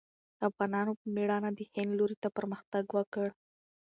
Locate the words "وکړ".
2.97-3.27